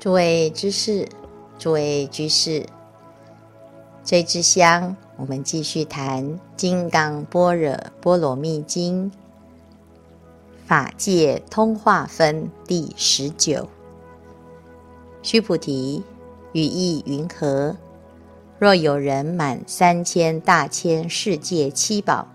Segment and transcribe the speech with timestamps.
[0.00, 1.08] 诸位知识，
[1.58, 2.64] 诸位居士，
[4.04, 6.24] 这支香，我们继续谈
[6.56, 9.10] 《金刚般若波罗蜜经》
[10.68, 13.68] 法界通化分第十九。
[15.20, 16.04] 须菩提，
[16.52, 17.76] 语意云何？
[18.60, 22.28] 若有人满三千大千世界七宝，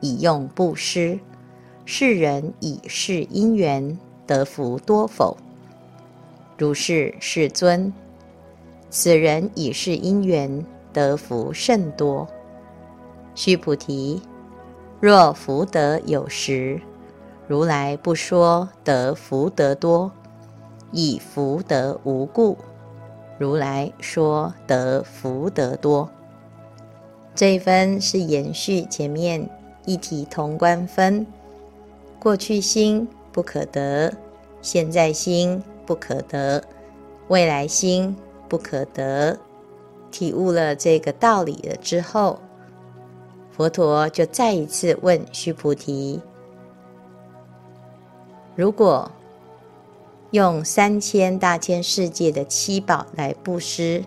[0.00, 1.20] 以用布施，
[1.84, 5.36] 是人以是因缘得福多否？
[6.60, 7.90] 如是，世尊。
[8.90, 12.28] 此人以是因缘得福甚多。
[13.34, 14.20] 须菩提，
[15.00, 16.78] 若福德有实，
[17.48, 20.10] 如来不说得福德多；
[20.92, 22.58] 以福德无故，
[23.38, 26.10] 如来说得福德多。
[27.34, 29.48] 这一分是延续前面
[29.86, 31.26] 一体同观分，
[32.18, 34.12] 过去心不可得，
[34.60, 35.62] 现在心。
[35.90, 36.62] 不可得，
[37.26, 38.14] 未来心
[38.48, 39.36] 不可得。
[40.12, 42.38] 体悟了这个道理了之后，
[43.50, 46.20] 佛陀就再一次问须菩提：
[48.54, 49.10] 如果
[50.30, 54.04] 用三千大千世界的七宝来布施，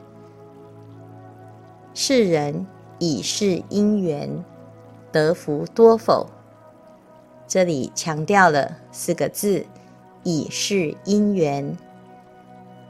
[1.93, 2.65] 世人
[2.97, 4.29] 以是因缘
[5.11, 6.29] 得福多否？
[7.45, 9.65] 这里强调了四个字。
[10.23, 11.77] 以是因缘，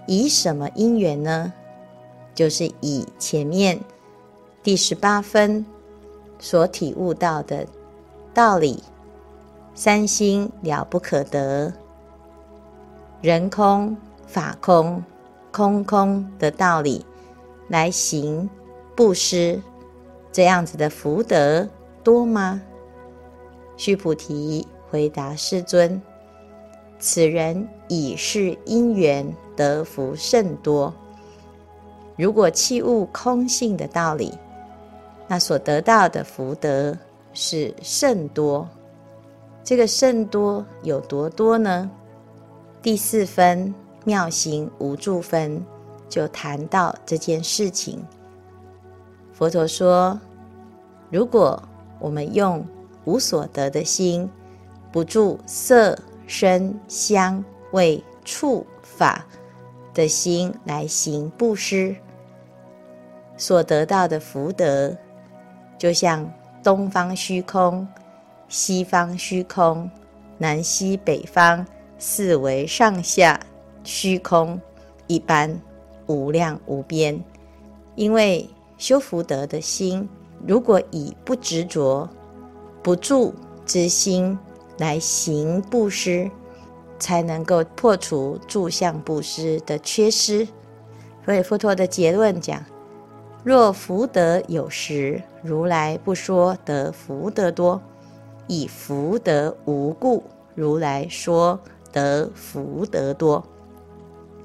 [0.08, 1.52] 以什么因缘呢？
[2.36, 3.80] 就是以前面
[4.64, 5.66] 第十八分
[6.40, 7.68] 所体悟到的
[8.34, 8.84] 道理：
[9.76, 11.72] 三心了不可得，
[13.22, 13.96] 人空
[14.26, 15.04] 法空，
[15.52, 17.06] 空空的道理
[17.68, 18.50] 来行
[18.96, 19.62] 布施，
[20.32, 21.68] 这样子的福德
[22.04, 22.62] 多吗？
[23.78, 26.02] 须菩提回答世尊。
[27.06, 30.94] 此人以是因缘得福甚多。
[32.16, 34.32] 如果契悟空性的道理，
[35.28, 36.98] 那所得到的福德
[37.34, 38.66] 是甚多。
[39.66, 41.92] 这个甚多有多多呢？
[42.82, 43.76] 第四分
[44.06, 45.62] 妙行无住分
[46.08, 48.02] 就谈到这件事情。
[49.34, 50.18] 佛陀说，
[51.10, 51.62] 如果
[52.00, 52.66] 我们用
[53.04, 54.30] 无所得的心，
[54.90, 56.00] 不住色。
[56.28, 59.26] 声香味触法
[59.94, 61.96] 的心来行布施，
[63.38, 64.96] 所得到的福德，
[65.78, 66.32] 就像
[66.64, 67.88] 东方虚空、
[68.48, 69.90] 西方虚空、
[70.38, 71.66] 南西北方
[71.98, 73.40] 四维上下
[73.84, 74.60] 虚空
[75.08, 75.60] 一般
[76.08, 77.22] 无量无边。
[77.96, 80.08] 因为修福德的心，
[80.48, 82.10] 如果以不执着、
[82.82, 83.36] 不住
[83.66, 84.38] 之心。
[84.84, 86.30] 来行布施，
[87.00, 90.46] 才能够破除住相布施的缺失。
[91.24, 92.62] 所以佛陀的结论讲：
[93.46, 97.80] 若福德有实，如来不说得福德多；
[98.48, 100.22] 以福德无故，
[100.54, 101.58] 如来说
[101.94, 103.42] 得福德多。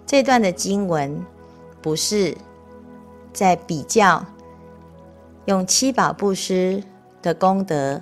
[0.07, 1.21] 这段的经文
[1.83, 2.37] 不是
[3.33, 4.25] 在比较
[5.47, 6.81] 用七宝布施
[7.21, 8.01] 的功德。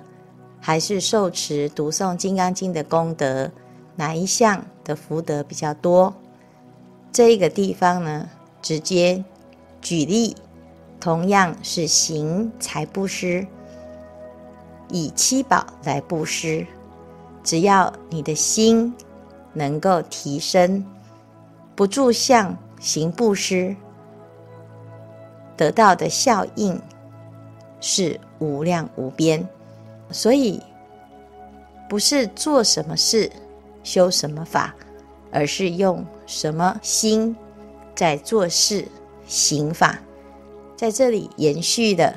[0.59, 3.49] 还是受持读诵《金刚经》的功德，
[3.95, 6.13] 哪一项的福德比较多？
[7.11, 8.29] 这一个地方呢，
[8.61, 9.23] 直接
[9.81, 10.35] 举例，
[10.99, 13.47] 同样是行财布施，
[14.89, 16.65] 以七宝来布施，
[17.43, 18.93] 只要你的心
[19.53, 20.85] 能够提升，
[21.75, 23.75] 不住相行布施，
[25.55, 26.79] 得到的效应
[27.79, 29.47] 是无量无边。
[30.09, 30.61] 所以，
[31.89, 33.31] 不是做什么事、
[33.83, 34.73] 修什么法，
[35.31, 37.35] 而是用什么心
[37.95, 38.87] 在做事、
[39.27, 39.99] 行法。
[40.75, 42.13] 在这里延续的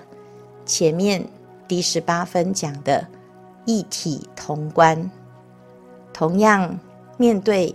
[0.66, 1.24] 前面
[1.66, 3.06] 第十八分讲的
[3.64, 5.10] 一体同观，
[6.12, 6.78] 同样
[7.16, 7.74] 面对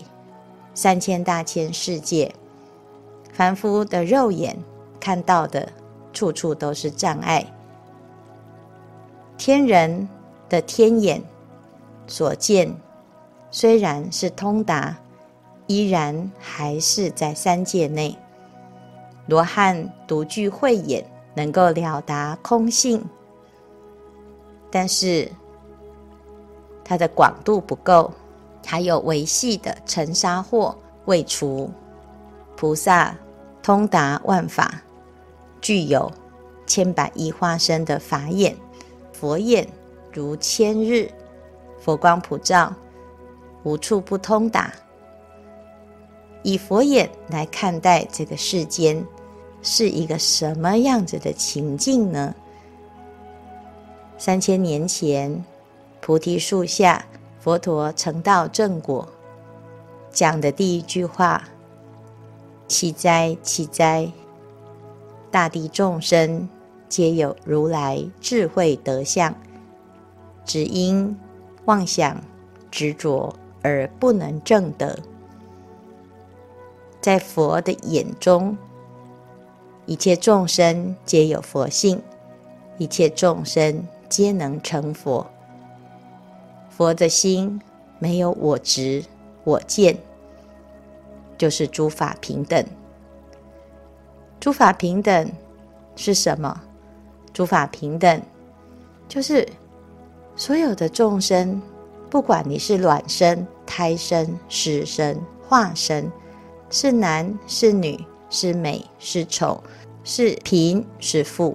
[0.73, 2.33] 三千大千世界，
[3.33, 4.57] 凡夫的肉眼
[4.99, 5.67] 看到的，
[6.13, 7.45] 处处都是障碍。
[9.37, 10.07] 天人
[10.49, 11.21] 的天眼
[12.07, 12.73] 所见，
[13.51, 14.97] 虽然是通达，
[15.67, 18.17] 依然还是在三界内。
[19.27, 23.03] 罗汉独具慧眼，能够了达空性，
[24.71, 25.29] 但是
[26.83, 28.13] 它的广度不够，
[28.65, 30.73] 还有微细的尘沙惑
[31.05, 31.69] 未除。
[32.55, 33.13] 菩萨
[33.61, 34.81] 通达万法，
[35.59, 36.09] 具有
[36.65, 38.55] 千百亿化身的法眼。
[39.25, 39.67] 佛眼
[40.13, 41.09] 如千日，
[41.79, 42.71] 佛光普照，
[43.63, 44.71] 无处不通达。
[46.43, 49.03] 以佛眼来看待这个世间，
[49.63, 52.35] 是一个什么样子的情境呢？
[54.15, 55.43] 三千年前，
[56.01, 57.03] 菩提树下，
[57.39, 59.07] 佛陀成道正果，
[60.11, 61.43] 讲的第一句话
[62.69, 64.07] ：“奇哉，奇哉！
[65.31, 66.47] 大地众生
[66.87, 69.35] 皆有如来智慧德相，
[70.45, 71.17] 只因
[71.65, 72.21] 妄想
[72.71, 74.97] 执着而不能证得。”
[77.01, 78.57] 在佛的眼中，
[79.85, 82.01] 一切众生皆有佛性，
[82.79, 85.27] 一切众生皆能成佛。
[86.69, 87.61] 佛的心
[87.99, 89.03] 没有我执、
[89.43, 89.97] 我见，
[91.37, 92.65] 就是诸法平等。
[94.39, 95.31] 诸法平等
[95.95, 96.61] 是什么？
[97.35, 98.21] 诸法平等
[99.09, 99.45] 就是
[100.37, 101.61] 所有的众生，
[102.09, 106.09] 不管你是卵生、胎生、湿生、化生，
[106.69, 107.99] 是男是女，
[108.29, 109.61] 是美是丑，
[110.05, 111.53] 是贫是富，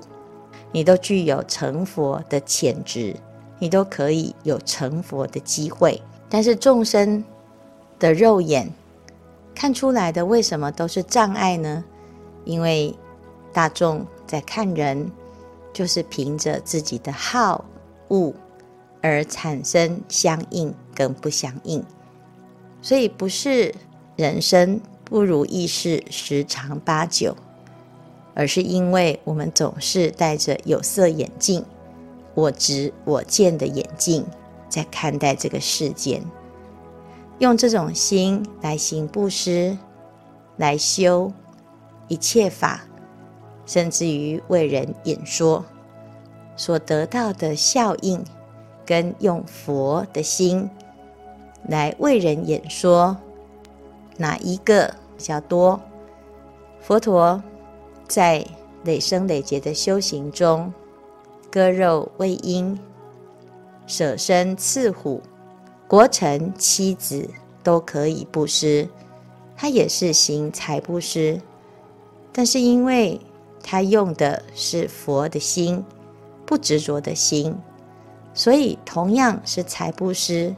[0.71, 3.17] 你都具有成佛的潜质。
[3.59, 6.01] 你都可以有成佛的机会，
[6.31, 7.23] 但是众生
[7.99, 8.71] 的肉眼
[9.55, 11.85] 看出来的为什么都是障碍呢？
[12.47, 12.95] 因为
[13.53, 15.11] 大众在看人，
[15.73, 17.65] 就是凭着自己的好
[18.09, 18.33] 恶
[19.01, 21.85] 而产生相应跟不相应，
[22.83, 23.75] 所以不是
[24.17, 27.37] 人生不如意事十常八九，
[28.35, 31.65] 而是因为我们总是戴着有色眼镜。
[32.35, 34.25] 我执我见的眼镜，
[34.69, 36.23] 在看待这个世间，
[37.41, 39.77] 用这种心来行布施，
[40.57, 41.33] 来修
[42.07, 42.85] 一切法，
[43.71, 45.65] 甚至于为人演说，
[46.57, 48.21] 所得到的效应，
[48.85, 50.69] 跟用佛的心
[51.69, 53.17] 来为人演说，
[54.17, 55.81] 哪一个比较多？
[56.81, 57.41] 佛陀
[58.09, 58.45] 在
[58.83, 60.73] 累生累劫的修行中。
[61.49, 62.77] 割肉喂鹰，
[63.87, 65.23] 舍身饲虎，
[65.87, 67.31] 国臣妻子
[67.63, 68.89] 都可以布施，
[69.57, 71.41] 他也是行财布施，
[72.33, 73.21] 但是因为
[73.63, 75.85] 他用的是佛的心，
[76.45, 77.57] 不执着的心，
[78.35, 80.55] 所以同样是财布施，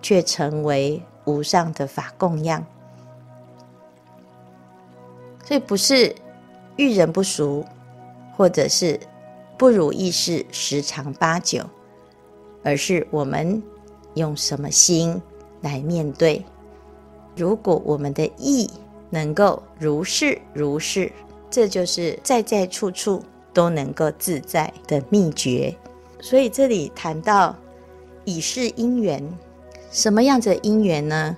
[0.00, 2.64] 却成为无上的法供养。
[5.44, 6.14] 所以不是
[6.76, 7.64] 遇人不淑，
[8.36, 8.98] 或者是。
[9.56, 11.64] 不如意事十常八九，
[12.64, 13.62] 而是我们
[14.14, 15.22] 用什么心
[15.60, 16.44] 来面对。
[17.36, 18.68] 如果我们的意
[19.10, 21.10] 能够如是如是，
[21.54, 23.22] 这就是在在处处
[23.52, 25.72] 都能够自在的秘诀。
[26.20, 27.54] 所以这里谈到
[28.24, 29.22] 已是因缘，
[29.92, 31.36] 什么样的因缘呢？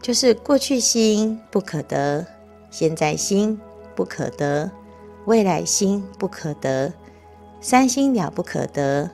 [0.00, 2.26] 就是过去心不可得，
[2.70, 3.60] 现在心
[3.94, 4.70] 不可得，
[5.26, 6.90] 未来心不可得。
[7.60, 9.10] 三心了不可得，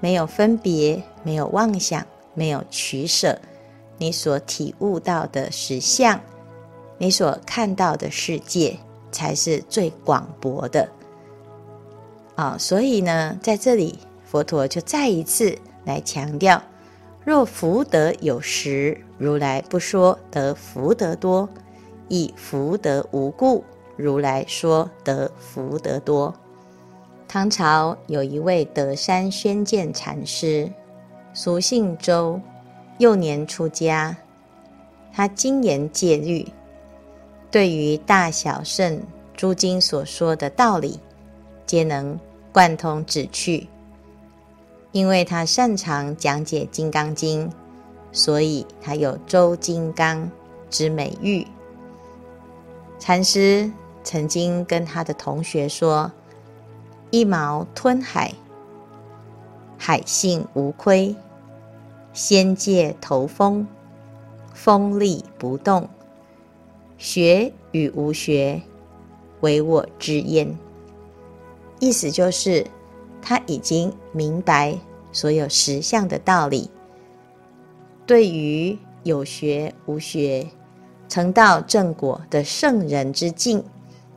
[0.00, 2.02] 没有分别，没有妄想，
[2.32, 3.38] 没有取舍，
[3.98, 6.18] 你所体悟到的实相，
[6.96, 8.78] 你所看到的世界，
[9.16, 10.86] 才是最广博的。
[12.34, 16.62] 啊，所以呢，在这里，佛陀就再一次来强调：
[17.24, 21.48] 若福德有实，如来不说得福德多；
[22.08, 23.64] 以福德无故，
[23.96, 26.34] 如来说得福德多。
[27.26, 30.70] 唐朝有一位德山宣鉴禅师，
[31.32, 32.38] 俗姓周，
[32.98, 34.14] 幼年出家。
[35.10, 36.46] 他精研戒律，
[37.50, 39.00] 对于大小圣
[39.36, 40.98] 诸经所说的道理，
[41.66, 42.18] 皆能
[42.52, 43.68] 贯通旨趣。
[44.92, 47.48] 因为他擅长讲解《金刚经》，
[48.12, 50.30] 所以他有“周金刚”
[50.70, 51.46] 之美誉。
[52.98, 53.70] 禅师
[54.02, 56.10] 曾经跟他的同学说。
[57.12, 58.34] 一毛吞海，
[59.78, 61.14] 海性无亏；
[62.12, 63.64] 仙界头风，
[64.52, 65.88] 风力不动。
[66.98, 68.60] 学与无学，
[69.46, 70.58] 唯我知焉。
[71.78, 72.66] 意思就是，
[73.22, 74.76] 他已经明白
[75.12, 76.68] 所有实相的道理。
[78.04, 80.44] 对于有学无学、
[81.08, 83.62] 成道正果的圣人之境，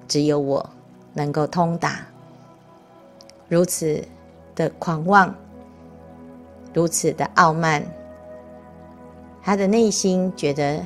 [0.08, 0.68] 只有我
[1.14, 2.04] 能够通达。
[3.48, 4.04] 如此
[4.56, 5.36] 的狂妄，
[6.74, 7.86] 如此的傲慢，
[9.44, 10.84] 他的内心觉得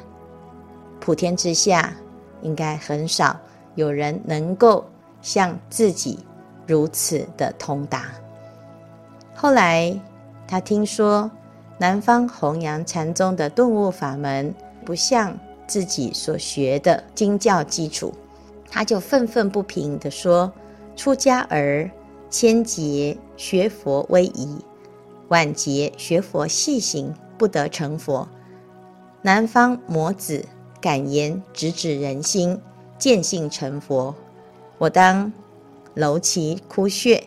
[1.00, 1.94] 普天之下
[2.42, 3.40] 应该很少
[3.76, 4.86] 有人能够
[5.22, 6.20] 像自己
[6.68, 8.06] 如此的通达。
[9.36, 10.00] 后来
[10.48, 11.30] 他听说
[11.78, 14.54] 南方弘扬禅宗的顿悟法门
[14.86, 15.38] 不像
[15.68, 18.14] 自己所学的经教基础，
[18.70, 20.52] 他就愤愤不平地说
[20.96, 21.90] ：“出家儿
[22.30, 24.58] 千劫学佛威仪，
[25.30, 28.28] 万劫学佛细行，不得成佛。
[29.22, 30.46] 南方魔子
[30.82, 32.60] 敢言直指人心，
[32.98, 34.14] 见性成佛。
[34.78, 35.32] 我当
[35.94, 37.24] 揉其枯穴，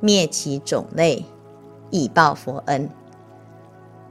[0.00, 1.24] 灭其种类，
[1.90, 2.88] 以报佛恩。”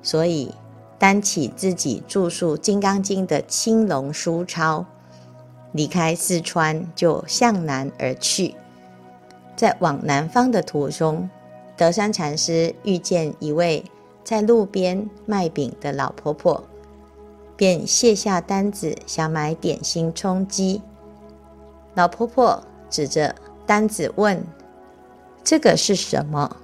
[0.04, 0.54] 所以。
[1.00, 4.86] 担起自己著述《金刚经》的青龙书抄，
[5.72, 8.54] 离开四川，就向南而去。
[9.56, 11.30] 在往南方的途中，
[11.78, 13.82] 德山禅师遇见一位
[14.26, 16.62] 在路边卖饼的老婆婆，
[17.60, 20.82] 便卸下担子，想买点心充饥。
[21.94, 23.36] 老婆婆指着
[23.66, 24.42] 担子问
[25.44, 26.56] ：“这个是什么？”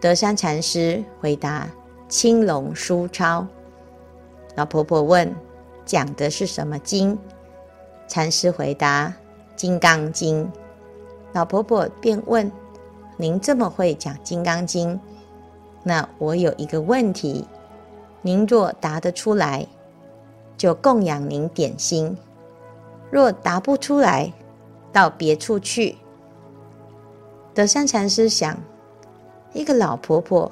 [0.00, 1.68] 德山禅师回答。
[2.08, 3.44] 青龙书钞，
[4.54, 5.34] 老婆婆问
[5.84, 7.18] ：“讲的是什么经？”
[8.06, 9.12] 禅师回答
[9.56, 10.48] ：“金刚经。”
[11.34, 12.48] 老婆婆便问
[13.18, 15.00] ：“您这么会讲金刚经，
[15.82, 17.44] 那我有一个问题，
[18.22, 19.66] 您若答得出来，
[20.56, 22.14] 就供养您点心；
[23.10, 24.32] 若答不出来，
[24.92, 25.96] 到别处去。”
[27.54, 28.58] 德山禅师想，
[29.52, 30.50] 一个老婆婆。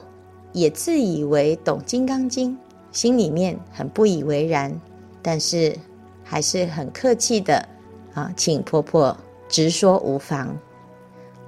[0.52, 2.52] 也自以为懂《金刚经》，
[2.92, 4.80] 心里面很不以为然，
[5.20, 5.76] 但是
[6.22, 7.68] 还是很客气的
[8.14, 9.16] 啊，请婆婆
[9.48, 10.56] 直说无妨。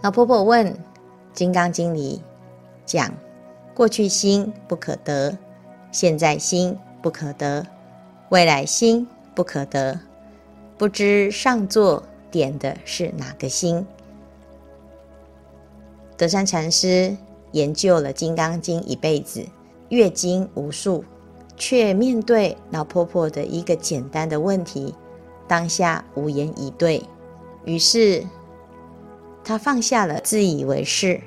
[0.02, 0.74] 老婆婆问：
[1.32, 2.20] 《金刚经》里
[2.84, 3.14] 讲，
[3.76, 5.38] 过去心不可得，
[5.92, 7.64] 现在心不可得，
[8.30, 10.00] 未来心不可得，
[10.76, 13.86] 不知上座点的是哪个心？
[16.16, 17.16] 德山禅师。
[17.52, 19.46] 研究了《金刚经》一辈子，
[19.88, 21.04] 阅经无数，
[21.56, 24.94] 却面对老婆婆的一个简单的问题，
[25.48, 27.02] 当下无言以对。
[27.64, 28.26] 于是，
[29.42, 31.22] 他放下了自以为是，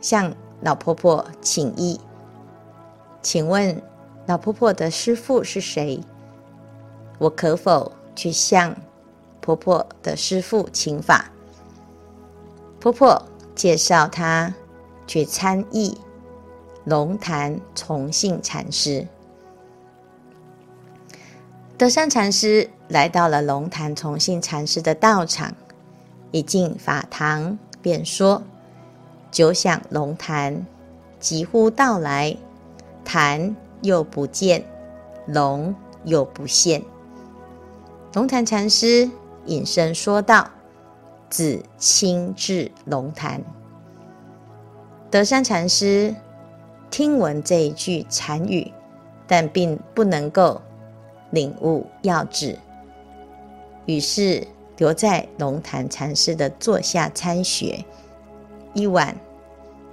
[0.00, 2.00] 向老婆婆请益
[3.22, 3.80] ：“请问，
[4.26, 6.00] 老婆婆的师父是谁？
[7.20, 8.74] 我可否去向
[9.40, 11.30] 婆婆的师父请法？”
[12.80, 13.24] 婆婆
[13.54, 14.52] 介绍她。
[15.10, 15.98] 去参议
[16.84, 19.04] 龙潭崇信禅师。
[21.76, 25.52] 德山禅师来到了龙潭崇信禅师的道场，
[26.30, 28.40] 一进法堂便说
[29.32, 30.64] ：“久想龙潭，
[31.18, 32.36] 急呼到来，
[33.04, 34.64] 潭又不见，
[35.26, 35.74] 龙
[36.04, 36.80] 又不现。”
[38.12, 39.08] 龙潭禅师
[39.46, 40.48] 隐身说道
[41.30, 43.40] ：“子亲至龙潭。”
[45.08, 46.12] 德山禅师
[46.90, 48.72] 听闻这一句禅语，
[49.28, 50.60] 但并不能够
[51.30, 52.58] 领悟要旨，
[53.86, 54.44] 于是
[54.78, 57.84] 留在龙潭禅师的座下参学。
[58.74, 59.16] 一晚，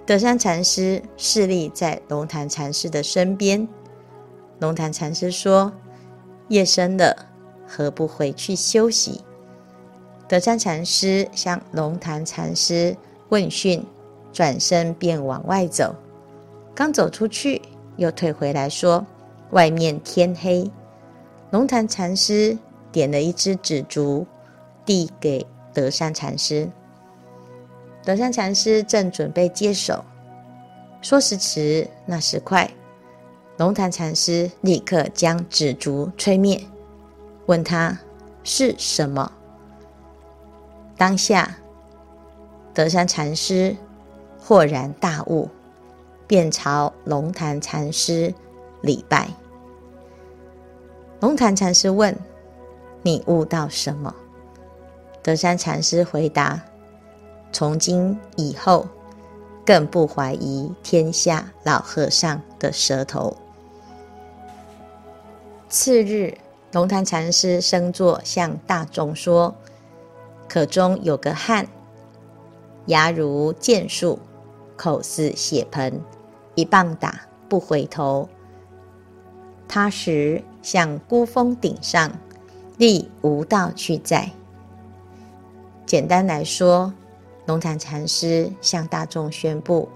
[0.08, 3.68] 德山禅师侍立在龙潭禅师的身边。
[4.58, 5.72] 龙潭禅师说
[6.50, 7.27] ：“夜深了，
[7.68, 9.22] 何不回去休息？”
[10.28, 12.96] 德山禅师向龙潭禅师
[13.30, 13.86] 问讯。
[14.34, 15.96] 转身便往外走，
[16.76, 17.60] 刚走出去，
[17.96, 19.04] 又退回来说
[19.50, 20.70] ：“外面天黑。”
[21.50, 22.56] 龙潭禅师
[22.92, 24.28] 点了一支紫烛，
[24.86, 25.44] 递给
[25.74, 26.70] 德山禅师。
[28.04, 30.06] 德山禅师正准备接手，
[31.02, 32.70] 说时迟，那时快，
[33.58, 36.62] 龙潭禅师立刻将紫烛吹灭，
[37.48, 37.98] 问他
[38.44, 39.32] 是什么。
[40.96, 41.58] 当下，
[42.74, 43.76] 德山禅师。
[44.40, 45.50] 豁然大悟，
[46.26, 48.34] 便朝龙潭禅师
[48.80, 49.28] 礼拜。
[51.20, 52.18] 龙潭禅师问
[53.04, 54.16] ：“你悟到什么？”
[55.22, 56.62] 德山禅师回答
[57.52, 58.88] ：“从今以后，
[59.66, 63.36] 更不怀疑天下老和尚的舌头。”
[65.68, 66.38] 次日，
[66.78, 69.56] 龙潭禅师升座向大众说
[70.48, 71.66] ：“可中有个汉，
[72.86, 74.20] 牙如剑树。”
[74.78, 76.00] 口似血盆，
[76.54, 78.30] 一棒打不回头。
[79.68, 82.12] 他时向孤峰顶上，
[82.78, 84.30] 立无道去在。
[85.84, 86.94] 简单来说，
[87.48, 89.90] 龙潭禅师向大众宣布，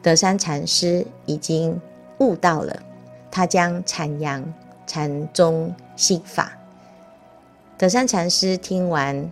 [0.00, 1.78] 德山禅师已经
[2.20, 2.74] 悟道了，
[3.30, 4.42] 他将阐扬
[4.86, 6.52] 禅宗心法。
[7.76, 9.30] 德山禅师听完，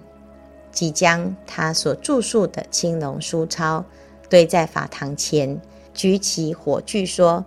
[0.71, 3.85] 即将他所著述的青龙书抄。
[4.29, 5.61] 堆在法堂前，
[5.93, 7.45] 举起火炬说：“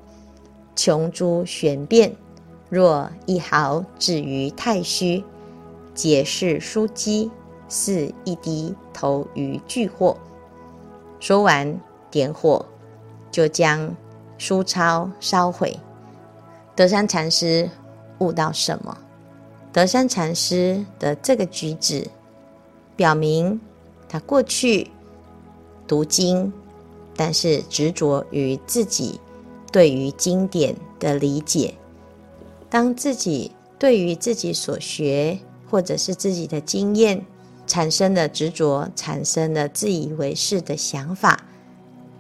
[0.76, 2.16] 穷诸玄变，
[2.70, 5.24] 若一毫置于太虚，
[5.96, 7.32] 解是枢机，
[7.68, 10.16] 似一滴投于炬火。
[11.20, 11.82] 说完，
[12.12, 12.64] 点火
[13.32, 13.96] 就将
[14.38, 15.80] 书钞烧毁。
[16.76, 17.68] 德山禅师
[18.20, 18.98] 悟到什么？
[19.72, 22.08] 德山禅师的这个举止，
[22.96, 23.60] 表明
[24.08, 24.90] 他过去
[25.86, 26.52] 读经，
[27.16, 29.20] 但是执着于自己
[29.72, 31.74] 对于经典的理解。
[32.70, 37.26] 当自己对于自己所学，或者是自己的经验，
[37.68, 41.44] 产生了执着，产生了自以为是的想法，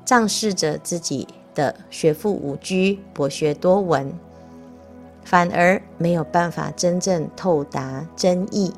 [0.03, 4.13] 仗势着自己的学富五车、博学多闻，
[5.25, 8.71] 反而没有办法真正透达真意。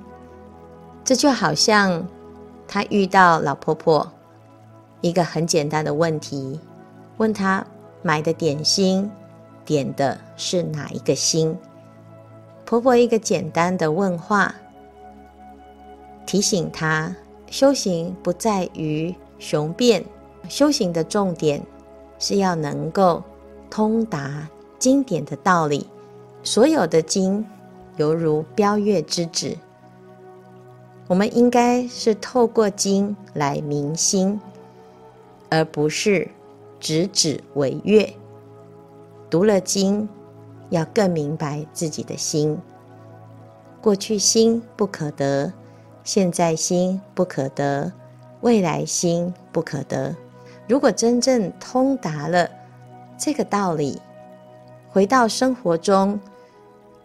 [1.03, 2.07] 这就好像
[2.67, 4.11] 他遇到老婆婆
[5.01, 6.59] 一个很简单的问题，
[7.17, 7.63] 问他
[8.01, 9.11] 买的点心
[9.63, 11.55] 点的是哪一个心？
[12.65, 14.55] 婆婆一个简单的问话。
[16.25, 17.15] 提醒他，
[17.49, 20.03] 修行不在于雄辩，
[20.49, 21.61] 修行的重点
[22.19, 23.23] 是要能够
[23.69, 24.45] 通达
[24.77, 25.87] 经典的道理。
[26.47, 27.45] 所有的经
[27.97, 29.57] 犹如标月之纸，
[31.07, 34.39] 我们应该是透过经来明心，
[35.49, 36.25] 而不是
[36.79, 38.09] 直指为月。
[39.29, 40.07] 读了经，
[40.69, 42.57] 要更明白自己的心。
[43.81, 45.51] 过去心不可得。
[46.05, 47.91] 现在心不可得，
[48.39, 50.15] 未来心不可得。
[50.65, 52.49] 如果真正通达了
[53.17, 54.01] 这个道理，
[54.89, 56.17] 回到生活中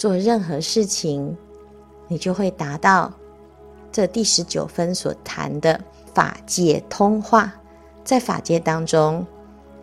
[0.02, 1.36] 做任何事情，
[2.08, 3.12] 你就会达到
[3.92, 5.80] 这第十九分所谈的
[6.12, 7.54] 法界通化。
[8.02, 9.24] 在法界当中，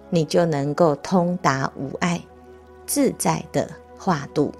[0.09, 2.21] 你就能够通达无碍，
[2.85, 3.65] 自在的
[3.97, 4.51] 化度。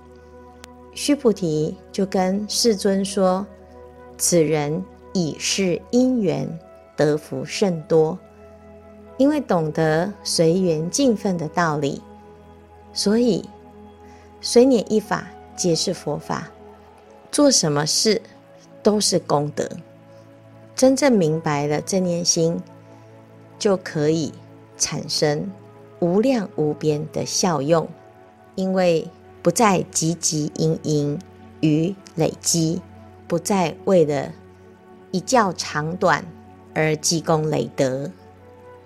[0.94, 3.46] 须菩提就跟世尊说。
[4.18, 6.48] 此人已是因缘
[6.96, 8.18] 得福甚多，
[9.18, 12.02] 因为懂得随缘尽分的道理，
[12.94, 13.44] 所以
[14.40, 15.28] 随念一法
[15.60, 16.50] 皆是佛法，
[17.34, 18.22] 做什么事
[18.82, 19.70] 都是功德。
[20.74, 22.58] 真正明白了这念心，
[23.58, 24.32] 就可以
[24.78, 25.52] 产生
[26.00, 27.90] 无量无边的效用，
[28.56, 29.06] 因为
[29.42, 31.20] 不再汲汲营营
[31.60, 32.82] 于累积。
[33.28, 34.32] 不再为了
[35.12, 36.26] 一较长短
[36.74, 38.10] 而积功累德，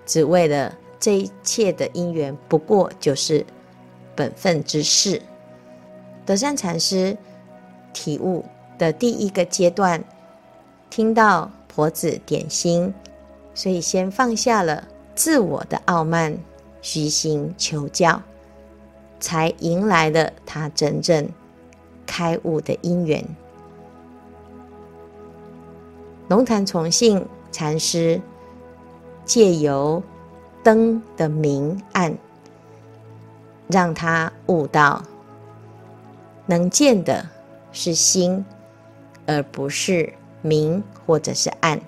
[0.07, 3.45] 只为了这一切的因缘，不过就是
[4.15, 5.21] 本分之事。
[6.25, 7.17] 德山禅师
[7.91, 8.45] 体悟
[8.77, 10.03] 的第一个阶段，
[10.89, 12.93] 听到婆子点心，
[13.53, 16.37] 所以先放下了自我的傲慢，
[16.81, 18.21] 虚心求教，
[19.19, 21.27] 才迎来了他真正
[22.05, 23.23] 开悟的因缘。
[26.29, 28.19] 龙潭崇信禅师
[29.25, 30.01] 借由
[30.63, 32.17] 灯的明暗，
[33.67, 35.03] 让他悟到，
[36.45, 37.29] 能见的
[37.71, 38.45] 是心，
[39.25, 41.79] 而不是明或者是暗。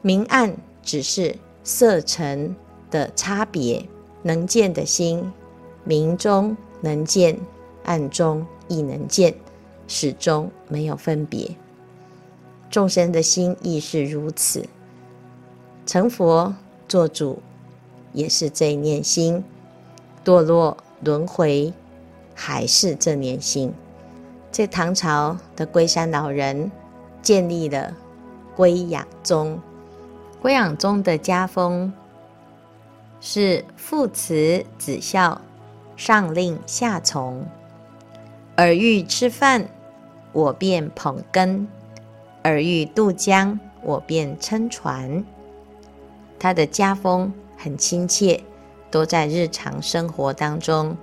[0.00, 2.54] 明暗只是色尘
[2.90, 3.86] 的差别，
[4.22, 5.32] 能见的心，
[5.84, 7.38] 明中能见，
[7.84, 9.34] 暗中亦能见，
[9.86, 11.50] 始终没有分别。
[12.70, 14.66] 众生的心亦是如此，
[15.86, 16.54] 成佛
[16.88, 17.40] 做主
[18.12, 19.44] 也是这一念心，
[20.24, 21.72] 堕落轮回
[22.34, 23.72] 还是这念心。
[24.50, 26.70] 在唐朝的龟山老人
[27.22, 27.92] 建立了
[28.54, 29.60] 龟养宗，
[30.40, 31.92] 龟养宗的家风
[33.20, 35.40] 是父慈子孝，
[35.96, 37.46] 上令下从，
[38.56, 39.66] 尔欲吃饭，
[40.32, 41.66] 我便捧羹。
[42.42, 45.24] 尔欲渡江，我便撑船。
[46.38, 48.42] 他的家风很亲切，
[48.90, 50.94] 都在日常生活当中、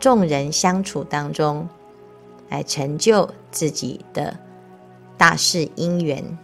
[0.00, 1.68] 众人相处当中，
[2.48, 4.34] 来成就自己的
[5.18, 6.38] 大事因缘。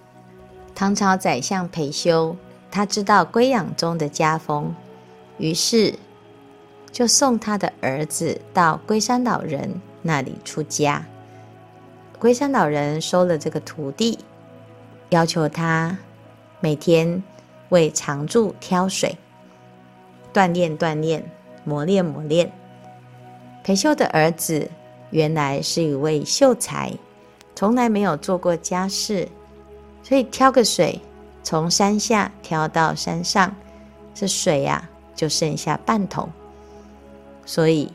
[0.74, 2.36] 唐朝宰相裴休，
[2.70, 4.74] 他知道龟养宗的家风，
[5.38, 5.94] 于是
[6.92, 11.06] 就送他的儿子到龟山老人那里出家。
[12.18, 14.18] 龟山老人收了这个徒弟，
[15.08, 15.96] 要求他
[16.60, 17.22] 每天
[17.70, 19.16] 为常住挑水，
[20.34, 21.24] 锻炼锻炼，
[21.64, 22.52] 磨练磨练。
[23.66, 24.70] 裴秀的儿子
[25.10, 26.92] 原来是一位秀才，
[27.56, 29.28] 从来没有做过家事，
[30.04, 31.00] 所以挑个水，
[31.42, 33.52] 从山下挑到山上，
[34.14, 36.30] 这水呀、啊、就剩下半桶。
[37.44, 37.90] 所以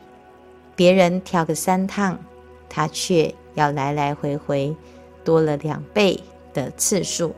[0.75, 2.19] 别人挑个三趟。
[2.67, 4.75] 他却要来来回回
[5.23, 6.21] 多了两倍
[6.53, 7.33] 的次数，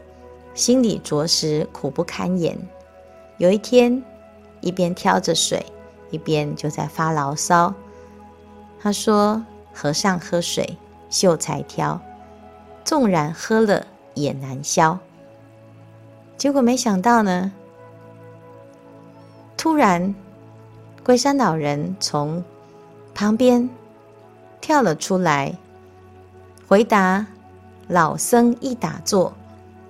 [0.55, 2.57] 心里着实苦不堪言。
[3.37, 4.03] 有一天，
[4.61, 5.63] 一边挑着水，
[6.09, 7.71] 一边就在发牢骚。
[8.83, 9.41] 他说
[9.73, 10.77] ：“和尚喝水，
[11.09, 12.01] 秀才挑，
[12.83, 14.99] 纵然喝了也难消。”
[16.35, 17.49] 结果没想到呢，
[19.55, 20.13] 突然，
[21.01, 22.43] 龟山老人从
[23.15, 23.69] 旁边
[24.59, 25.57] 跳了出来，
[26.67, 27.25] 回答
[27.87, 29.31] ：“老僧一打坐，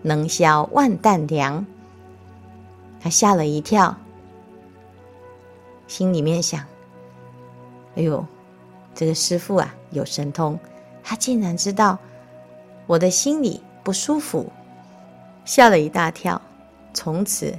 [0.03, 1.65] 能消万担粮。”
[3.01, 3.97] 他吓了一跳，
[5.87, 6.63] 心里面想
[7.97, 8.23] ：“哎呦，
[8.95, 10.57] 这个师傅啊，有神通，
[11.03, 11.97] 他竟然知道
[12.85, 14.45] 我的心里不舒服。”
[15.45, 16.41] 吓了一大跳，
[16.93, 17.53] 从此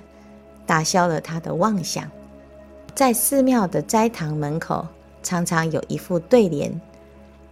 [0.64, 2.10] 打消了他的妄想。
[2.94, 4.86] 在寺庙的斋堂门口，
[5.22, 6.80] 常常有一副对联：“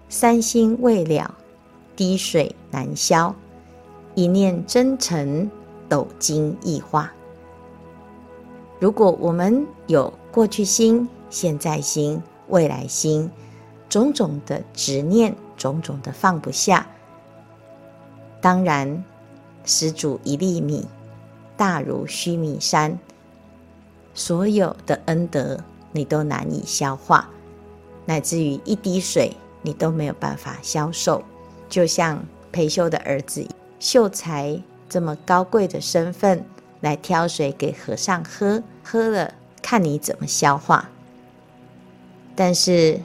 [0.08, 1.34] 三心未了，
[1.96, 3.34] 滴水难消；
[4.14, 5.50] 一念真诚，
[5.88, 7.12] 斗金易化。”
[8.80, 13.30] 如果我们有过去心、现在心、未来心，
[13.92, 16.86] 种种的执念，种种的放不下，
[18.40, 19.04] 当然。
[19.66, 20.88] 施主一粒米，
[21.58, 22.98] 大如须弥山。
[24.14, 25.60] 所有的恩德，
[25.92, 27.28] 你都难以消化，
[28.06, 31.22] 乃至于一滴水，你都没有办法消受。
[31.68, 33.46] 就像裴秀的儿子
[33.78, 36.42] 秀才这么高贵的身份，
[36.80, 40.88] 来挑水给和尚喝，喝了看你怎么消化。
[42.34, 42.98] 但是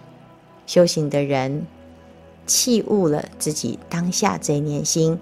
[0.68, 1.66] 修行的人，
[2.46, 5.18] 弃悟了自己当下这念心。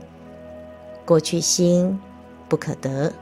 [1.06, 2.00] 过去心
[2.50, 3.14] 不可得，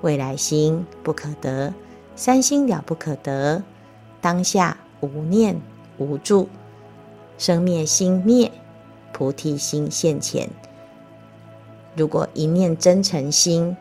[0.00, 1.72] 未来心不可得，
[2.16, 3.62] 三心了不可得。
[4.22, 5.60] 当下无念
[5.98, 6.48] 无住，
[7.36, 8.50] 生灭心灭，
[9.12, 10.48] 菩提心现前。
[11.94, 13.76] 如果一念真诚心，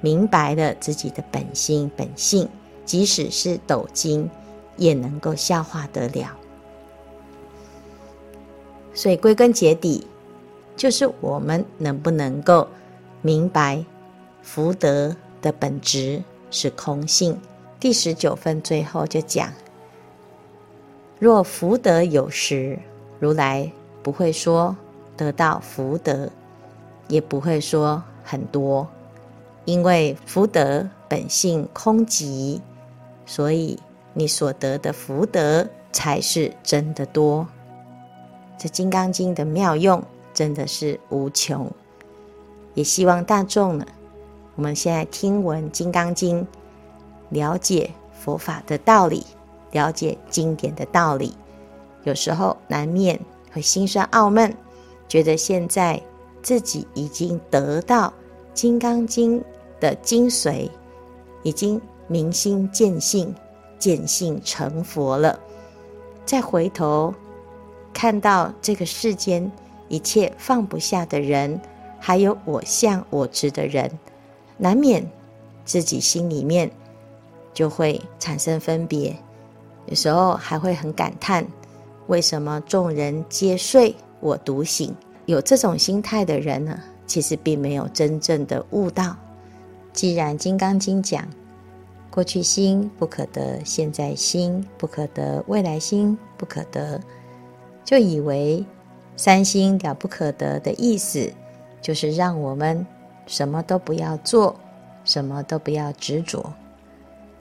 [0.00, 2.48] 明白了自己的本心本性，
[2.84, 4.30] 即使是斗经，
[4.76, 6.37] 也能够消化得了。
[8.92, 10.06] 所以归根结底。
[10.76, 12.68] 就是我们能不能够
[13.20, 13.84] 明白
[14.42, 16.22] 福德的本质
[16.52, 17.36] 是空性。
[17.80, 19.52] 第十九分最后就讲：
[21.18, 22.78] 若福德有时，
[23.18, 23.70] 如来
[24.04, 24.76] 不会说
[25.16, 26.30] 得到福德，
[27.08, 28.86] 也不会说很多，
[29.64, 32.60] 因为福德本性空寂，
[33.26, 33.76] 所以
[34.14, 37.44] 你所得的福德才是真的多。
[38.58, 40.02] 这《金刚经》的妙用。
[40.34, 41.68] 真的是无穷，
[42.74, 43.84] 也希望大众呢，
[44.54, 46.42] 我们现在听闻《金刚经》，
[47.30, 49.26] 了解佛法的道理，
[49.72, 51.34] 了解经典的道理，
[52.04, 53.18] 有时候难免
[53.50, 54.54] 会心生傲闷，
[55.08, 56.00] 觉得现在
[56.40, 58.06] 自己已经得到
[58.54, 59.40] 《金刚经》
[59.80, 60.70] 的精髓，
[61.42, 63.34] 已经明心见性，
[63.76, 65.40] 见性成佛了，
[66.24, 67.12] 再回头
[67.98, 69.50] 看到这个世间。
[69.88, 71.58] 一切放不下的人，
[71.98, 73.90] 还有我相我执的人，
[74.58, 75.10] 难免
[75.64, 76.70] 自己心里面
[77.54, 79.16] 就会产生分别。
[79.86, 81.46] 有时候还会很感叹：
[82.06, 84.94] 为什么众人皆睡，我独醒？
[85.24, 89.16] 有这种心态的人呢，其实并没有真正的悟道。
[89.94, 91.26] 既然《金刚经》讲
[92.10, 97.00] 过去心不可得，现在心不可得，未来心不可得，
[97.88, 98.62] 就以为。
[99.16, 101.32] 三心了不可得的意思，
[101.82, 102.86] 就是让我们
[103.26, 104.54] 什么都不要做，
[105.04, 106.52] 什么都不要执着。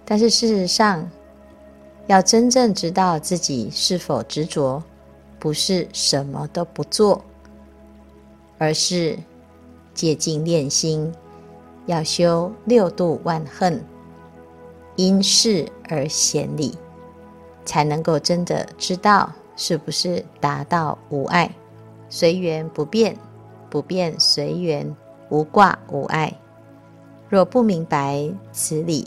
[0.04, 1.08] 但是事实上，
[2.08, 4.82] 要真正知道自己是否执着，
[5.38, 7.24] 不是什么都不做，
[8.58, 9.20] 而是
[9.94, 11.14] 戒禁练心，
[11.86, 13.80] 要修六度万恨，
[14.96, 16.76] 因事而显理，
[17.66, 21.52] 才能够真的知道是不是达到无碍。
[22.08, 23.18] 随缘不变，
[23.70, 24.96] 不变随缘，
[25.28, 26.34] 无挂无碍。
[27.28, 29.06] 若不明白此理，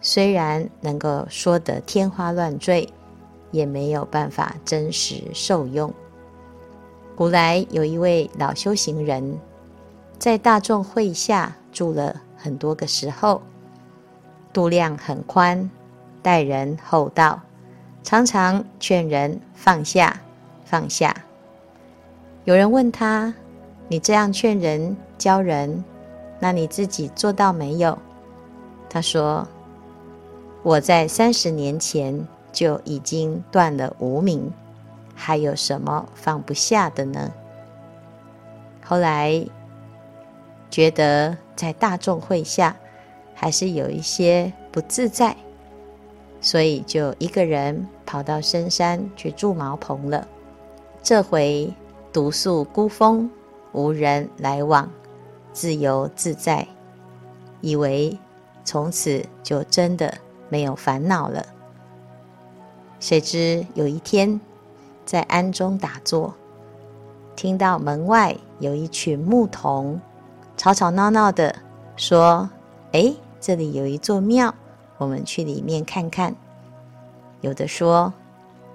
[0.00, 2.88] 虽然能够说得天花乱坠，
[3.52, 5.94] 也没有办法真实受用。
[7.14, 9.38] 古来有一位老修行人，
[10.18, 13.42] 在大众会下住了很多个时候，
[14.52, 15.70] 度量很宽，
[16.22, 17.40] 待人厚道，
[18.02, 20.20] 常常劝人放下，
[20.64, 21.14] 放下。
[22.44, 23.32] 有人问他
[23.88, 25.84] ：“你这样劝人、教人，
[26.38, 27.96] 那你自己做到没有？”
[28.88, 29.46] 他说
[30.64, 34.52] ：“我在三十年前就已经断了无明，
[35.14, 37.32] 还有什么放不下的呢？
[38.82, 39.46] 后来
[40.70, 42.74] 觉得在大众会下
[43.34, 45.36] 还是有一些不自在，
[46.40, 50.26] 所以就一个人跑到深山去住茅棚了。
[51.02, 51.72] 这回
[52.12, 53.30] 独宿孤峰，
[53.72, 54.90] 无人来往，
[55.52, 56.66] 自由自在，
[57.60, 58.18] 以为
[58.64, 60.14] 从此就真的
[60.48, 61.44] 没有烦恼了。
[62.98, 64.40] 谁知有一天，
[65.06, 66.34] 在庵中打坐，
[67.34, 70.00] 听到门外有一群牧童
[70.56, 71.54] 吵吵闹闹的
[71.96, 72.50] 说
[72.92, 74.54] ：“哎，这里有一座庙，
[75.00, 76.34] 我们去里面看看。”
[77.40, 78.12] 有的说：“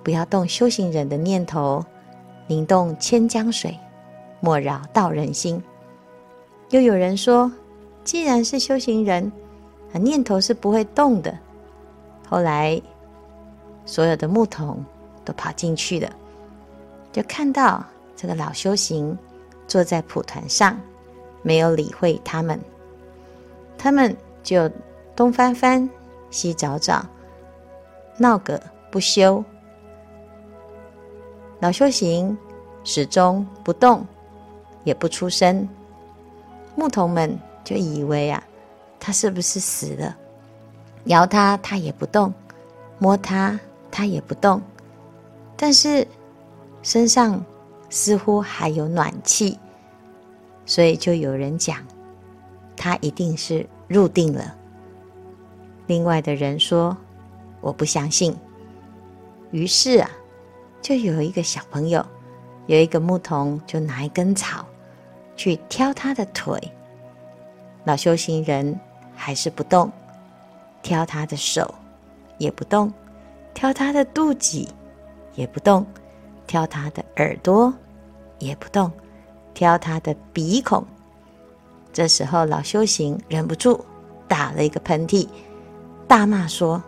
[0.03, 1.85] 不要动修行人的念头，
[2.47, 3.77] 宁动千江水，
[4.39, 5.61] 莫扰道人心。”
[6.71, 7.51] 又有人说
[8.03, 9.31] ：“既然是修行人，
[9.93, 11.37] 念头是不会动的。”
[12.27, 12.81] 后来，
[13.85, 14.83] 所有的牧童
[15.23, 16.09] 都跑进去了。
[17.11, 17.85] 就看到
[18.15, 19.15] 这个老修行
[19.67, 20.75] 坐在蒲团上，
[21.43, 22.59] 没有理会他们。
[23.77, 24.69] 他们就
[25.15, 25.87] 东翻翻，
[26.29, 27.05] 西找找，
[28.17, 28.61] 闹个
[28.91, 29.43] 不休。
[31.59, 32.37] 老修行
[32.83, 34.05] 始终不动，
[34.83, 35.67] 也不出声。
[36.75, 38.43] 牧童们就以为啊，
[38.99, 40.15] 他是不是死了？
[41.05, 42.31] 摇他，他也不动；
[42.99, 43.59] 摸他，
[43.91, 44.61] 他也不动。
[45.55, 46.07] 但是。
[46.83, 47.43] 身上
[47.89, 49.57] 似乎还有暖气，
[50.67, 51.77] 所以就有人讲，
[52.77, 54.55] 他一定是入定了。
[55.87, 56.95] 另外的人说，
[57.61, 58.35] 我不相信。
[59.51, 60.09] 于是啊，
[60.81, 62.05] 就有一个小朋友，
[62.67, 64.65] 有一个牧童，就拿一根草
[65.35, 66.59] 去挑他的腿。
[67.83, 68.79] 老修行人
[69.15, 69.91] 还是不动，
[70.81, 71.73] 挑他的手
[72.37, 72.91] 也不动，
[73.53, 74.67] 挑他的肚脐
[75.35, 75.85] 也不动。
[76.47, 77.73] 挑他的耳朵
[78.37, 78.91] 也不动，
[79.55, 80.85] 挑他的鼻孔。
[81.91, 83.83] 这时候老修行忍不住
[84.27, 85.27] 打了一个喷嚏，
[86.07, 86.81] 大骂说：“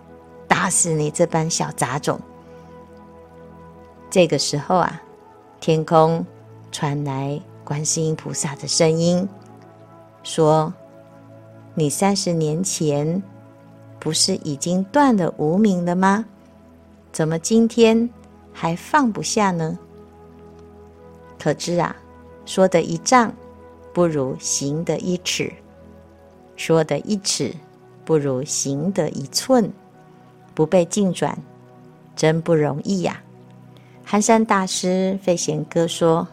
[0.47, 2.19] 打死你这般小杂种！”
[4.09, 5.01] 这个时候啊，
[5.59, 6.25] 天空
[6.71, 9.27] 传来观世音菩萨的声音，
[10.23, 10.73] 说
[11.75, 13.21] ：“你三十年前
[13.99, 16.25] 不是已经断了无明了吗？
[17.11, 18.09] 怎么今天？”
[18.59, 19.77] 还放不下呢？
[21.37, 21.95] 可知啊，
[22.43, 23.31] 说的一丈
[23.93, 25.53] 不如行的一尺，
[26.55, 27.53] 说的一尺
[28.07, 29.69] 不如行得一寸，
[30.55, 31.37] 不被境转，
[32.15, 33.21] 真不容易呀、
[34.05, 36.25] 寒山大师费贤哥说：“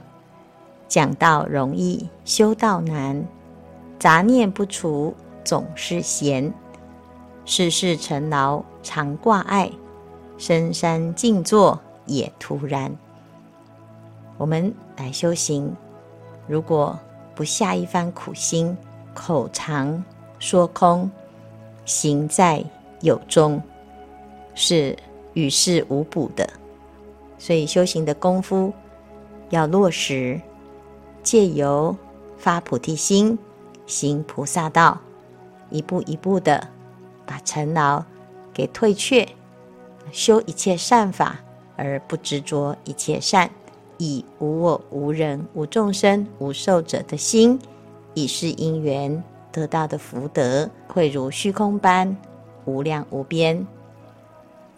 [0.87, 3.27] 讲道容易，修道难，
[3.99, 6.55] 杂念不除总是闲，
[7.45, 9.69] 世事尘劳常挂碍，
[10.39, 12.95] 深山静坐。”也徒然，
[14.37, 15.75] 我们来修行，
[16.47, 16.97] 如果
[17.35, 18.77] 不下一番苦心，
[19.15, 20.05] 口常
[20.39, 21.11] 说空，
[21.85, 22.65] 行在
[23.01, 23.61] 有终，
[24.55, 24.97] 是
[25.33, 26.49] 与事无补的。
[27.39, 28.73] 所以修行的功夫
[29.51, 30.41] 要落实，
[31.23, 31.97] 借由
[32.39, 33.39] 发菩提心，
[33.87, 35.01] 行菩萨道，
[35.71, 36.69] 一步一步的
[37.27, 38.05] 把尘劳
[38.53, 39.29] 给退却，
[40.13, 41.39] 修一切善法。
[41.77, 43.51] 而不执着一切善，
[43.99, 47.59] 以无我、无人、无众生、无寿者的心，
[48.15, 49.21] 以是因缘
[49.55, 52.17] 得到的福德，会如虚空般
[52.65, 53.65] 无量无边。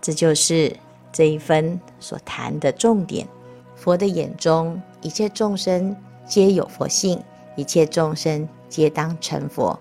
[0.03, 0.77] 这就是
[1.11, 3.27] 这一分所谈的重点。
[3.75, 7.19] 佛的眼中，一切众生皆有佛性，
[7.57, 9.79] 一切众生皆当成佛。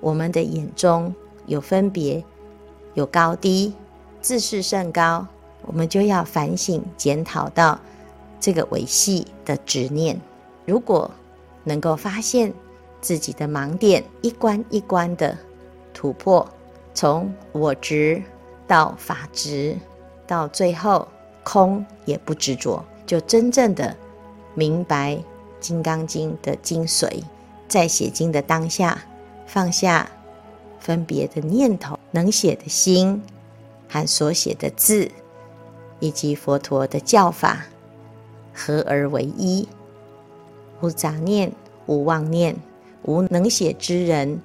[0.00, 2.24] 我们的眼中有分别，
[2.94, 3.74] 有高低，
[4.22, 5.26] 自视甚高。
[5.66, 7.78] 我们就要反省检讨到
[8.40, 10.18] 这个维系的执念。
[10.64, 11.10] 如果
[11.64, 12.50] 能够发现
[13.00, 15.36] 自己的盲点，一关一关的
[15.92, 16.48] 突破，
[16.94, 18.22] 从我执
[18.66, 19.76] 到法执，
[20.26, 21.06] 到最后
[21.42, 23.96] 空也不执着，就真正的
[24.54, 25.14] 明白
[25.60, 27.22] 《金刚经》的精髓。
[27.68, 29.02] 在写经的当下，
[29.46, 30.10] 放下
[30.78, 33.22] 分别的念头，能写的心
[33.88, 35.10] 和所写的字。
[36.02, 37.62] 以及佛陀的教法
[38.54, 39.68] 合而为一，
[40.80, 41.52] 无杂念，
[41.84, 42.56] 无妄念，
[43.02, 44.40] 无能写之人，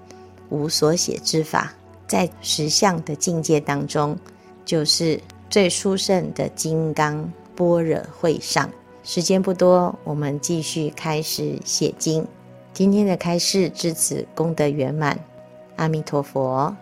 [0.50, 1.74] 无所写之法，
[2.08, 4.18] 在实相的境界当中，
[4.64, 8.70] 就是最殊胜的金刚般若会上。
[9.04, 12.26] 时间不多，我们继续开始写经。
[12.74, 15.20] 今天的开示至此功德圆满，
[15.76, 16.76] 阿弥陀佛。